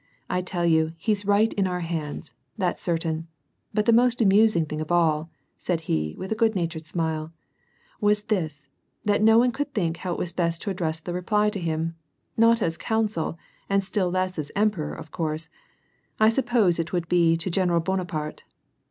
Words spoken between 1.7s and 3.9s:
hands; that's certain! But